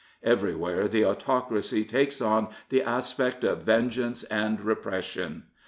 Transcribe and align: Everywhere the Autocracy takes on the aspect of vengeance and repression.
Everywhere 0.23 0.87
the 0.87 1.05
Autocracy 1.05 1.85
takes 1.85 2.21
on 2.21 2.47
the 2.69 2.81
aspect 2.81 3.43
of 3.43 3.59
vengeance 3.61 4.23
and 4.23 4.59
repression. 4.59 5.43